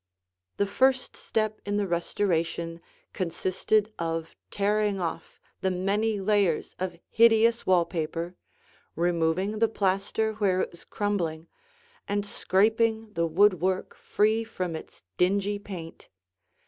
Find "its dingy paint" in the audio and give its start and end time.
14.75-16.09